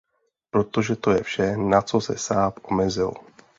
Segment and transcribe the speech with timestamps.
[0.51, 3.13] Protože to je vše, na co se Saab omezil.